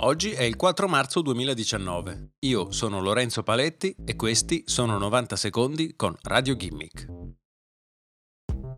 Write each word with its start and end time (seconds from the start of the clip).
Oggi 0.00 0.32
è 0.32 0.42
il 0.42 0.56
4 0.56 0.88
marzo 0.88 1.22
2019. 1.22 2.32
Io 2.40 2.70
sono 2.70 3.00
Lorenzo 3.00 3.42
Paletti 3.42 3.96
e 4.04 4.14
questi 4.14 4.62
sono 4.66 4.98
90 4.98 5.36
secondi 5.36 5.94
con 5.96 6.14
Radio 6.20 6.54
Gimmick. 6.54 7.06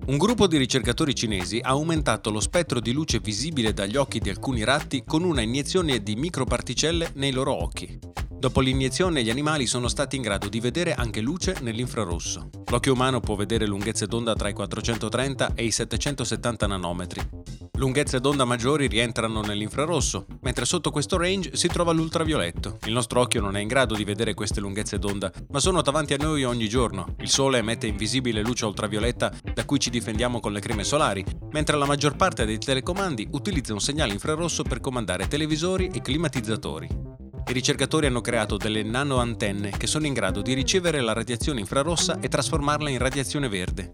Un 0.07 0.17
gruppo 0.17 0.47
di 0.47 0.57
ricercatori 0.57 1.17
cinesi 1.17 1.59
ha 1.59 1.71
aumentato 1.71 2.31
lo 2.31 2.39
spettro 2.39 2.79
di 2.79 2.93
luce 2.93 3.19
visibile 3.19 3.75
dagli 3.75 3.97
occhi 3.97 4.21
di 4.21 4.31
alcuni 4.31 4.63
ratti 4.63 5.03
con 5.05 5.25
una 5.25 5.41
iniezione 5.41 6.05
di 6.05 6.15
microparticelle 6.15 7.11
nei 7.15 7.33
loro 7.33 7.53
occhi. 7.53 7.99
Dopo 8.31 8.61
l'iniezione 8.61 9.25
gli 9.25 9.31
animali 9.31 9.67
sono 9.67 9.89
stati 9.89 10.15
in 10.15 10.23
grado 10.23 10.49
di 10.49 10.61
vedere 10.61 10.95
anche 10.95 11.21
luce 11.21 11.57
nell'infrarosso. 11.61 12.49
L'occhio 12.67 12.93
umano 12.93 13.19
può 13.19 13.35
vedere 13.35 13.67
lunghezze 13.67 14.07
d'onda 14.07 14.35
tra 14.35 14.49
i 14.49 14.53
430 14.53 15.55
e 15.55 15.65
i 15.65 15.73
770 15.73 16.67
nanometri. 16.69 17.48
Lunghezze 17.79 18.19
d'onda 18.19 18.45
maggiori 18.45 18.89
rientrano 18.89 19.41
nell'infrarosso, 19.41 20.27
mentre 20.41 20.65
sotto 20.65 20.91
questo 20.91 21.17
range 21.17 21.55
si 21.55 21.69
trova 21.69 21.93
l'ultravioletto. 21.93 22.79
Il 22.87 22.93
nostro 22.93 23.21
occhio 23.21 23.41
non 23.41 23.57
è 23.57 23.61
in 23.61 23.69
grado 23.69 23.95
di 23.95 24.03
vedere 24.03 24.35
queste 24.35 24.59
lunghezze 24.59 24.99
d'onda, 24.99 25.31
ma 25.51 25.61
sono 25.61 25.81
davanti 25.81 26.13
a 26.13 26.17
noi 26.19 26.43
ogni 26.43 26.69
giorno. 26.69 27.15
Il 27.21 27.29
sole 27.29 27.59
emette 27.59 27.87
invisibile 27.87 28.43
luce 28.43 28.65
ultravioletta 28.65 29.33
da 29.55 29.65
cui 29.65 29.79
ci 29.79 29.91
difendiamo 29.91 30.41
con 30.41 30.53
le 30.53 30.59
creme 30.59 30.83
solari, 30.83 31.25
mentre 31.53 31.77
la 31.77 31.87
maggior 31.87 32.17
parte 32.17 32.45
dei 32.45 32.59
telecomandi 32.59 33.29
utilizza 33.31 33.75
un 33.75 33.81
segnale 33.81 34.13
infrarosso 34.13 34.65
per 34.65 34.81
comandare 34.81 35.29
televisori 35.29 35.89
e 35.95 36.03
climatizzatori. 36.03 36.89
I 37.47 37.53
ricercatori 37.53 38.07
hanno 38.07 38.21
creato 38.21 38.57
delle 38.57 38.83
nanoantenne 38.83 39.71
che 39.71 39.87
sono 39.87 40.07
in 40.07 40.15
grado 40.15 40.43
di 40.43 40.53
ricevere 40.53 41.01
la 41.01 41.13
radiazione 41.13 41.61
infrarossa 41.61 42.19
e 42.19 42.27
trasformarla 42.27 42.91
in 42.91 42.99
radiazione 42.99 43.49
verde. 43.49 43.93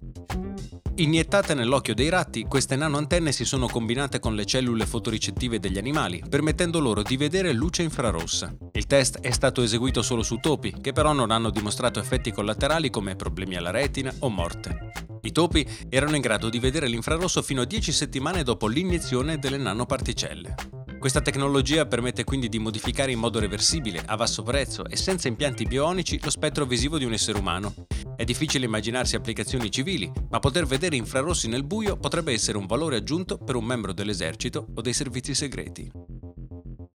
Iniettate 0.97 1.55
nell'occhio 1.55 1.93
dei 1.93 2.09
ratti, 2.09 2.45
queste 2.45 2.77
nanoantenne 2.77 3.33
si 3.33 3.45
sono 3.45 3.66
combinate 3.66 4.21
con 4.21 4.37
le 4.37 4.45
cellule 4.45 4.87
fotoricettive 4.87 5.59
degli 5.59 5.77
animali, 5.77 6.23
permettendo 6.29 6.79
loro 6.79 7.03
di 7.03 7.17
vedere 7.17 7.53
luce 7.53 7.83
infrarossa. 7.83 8.55
Il 8.70 8.87
test 8.87 9.19
è 9.19 9.33
stato 9.33 9.62
eseguito 9.62 10.03
solo 10.03 10.23
su 10.23 10.37
topi, 10.37 10.73
che 10.81 10.92
però 10.92 11.12
non 11.12 11.33
hanno 11.33 11.51
dimostrato 11.51 11.98
effetti 11.98 12.31
collaterali 12.31 12.91
come 12.91 13.17
problemi 13.17 13.56
alla 13.56 13.73
retina 13.73 14.14
o 14.20 14.28
morte. 14.28 14.92
I 15.23 15.33
topi 15.33 15.67
erano 15.89 16.14
in 16.14 16.23
grado 16.23 16.48
di 16.48 16.61
vedere 16.61 16.86
l'infrarosso 16.86 17.42
fino 17.42 17.62
a 17.62 17.67
10 17.67 17.91
settimane 17.91 18.45
dopo 18.45 18.69
l'iniezione 18.69 19.41
delle 19.41 19.58
nanoparticelle. 19.58 20.55
Questa 21.01 21.20
tecnologia 21.20 21.86
permette 21.86 22.23
quindi 22.23 22.48
di 22.48 22.61
modificare 22.61 23.11
in 23.11 23.19
modo 23.19 23.41
reversibile, 23.41 24.01
a 24.06 24.14
basso 24.14 24.45
prezzo 24.45 24.86
e 24.86 24.97
senza 24.97 25.27
impianti 25.27 25.64
bionici 25.64 26.20
lo 26.23 26.31
spettro 26.31 26.64
visivo 26.64 26.98
di 26.98 27.05
un 27.05 27.12
essere 27.14 27.36
umano. 27.36 27.75
È 28.17 28.23
difficile 28.23 28.67
immaginarsi 28.67 29.17
applicazioni 29.17 29.70
civili, 29.70 30.11
ma 30.31 30.39
poter 30.39 30.67
vedere 30.67 30.95
infrarossi 30.95 31.48
nel 31.48 31.65
buio 31.65 31.97
potrebbe 31.97 32.33
essere 32.33 32.59
un 32.59 32.67
valore 32.67 32.97
aggiunto 32.97 33.39
per 33.39 33.57
un 33.57 33.65
membro 33.65 33.93
dell'esercito 33.93 34.67
o 34.75 34.81
dei 34.81 34.93
servizi 34.93 35.34
segreti. 35.34 35.91